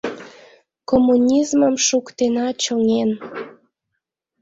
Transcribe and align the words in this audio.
Коммунизмым 0.89 1.75
шуктена 1.87 2.47
чоҥен. 2.63 3.09